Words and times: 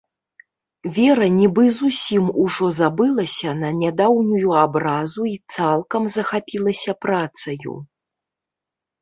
Вера 0.93 1.25
нібы 1.39 1.65
зусім 1.79 2.23
ужо 2.43 2.69
забылася 2.77 3.49
на 3.59 3.69
нядаўнюю 3.83 4.49
абразу 4.63 5.21
і 5.33 5.35
цалкам 5.59 6.03
захапілася 6.17 6.99
працаю. 7.07 7.79